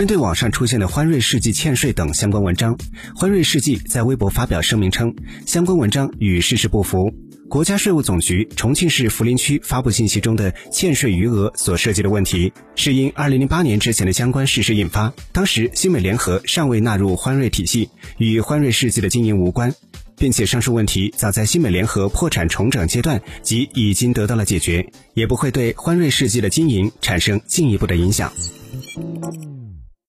[0.00, 2.74] 针对网上出现的欢瑞世纪欠税等相关文章，
[3.14, 5.14] 欢瑞世纪在微博发表声明称，
[5.44, 7.12] 相关文章与事实不符。
[7.50, 15.12] 国家税务总局重庆市涪陵区发布信息中的欠税余额所涉及的问题，是因2008年之前的相关事实引发。
[15.32, 19.74] 当时新美联合尚未纳入欢瑞体系，与欢瑞世纪的经营无关，
[20.16, 28.32] 并且上述问题早在新美联合破产重整阶段即已经得到了解决，也不会对欢瑞世纪的经营产生进一步的影响。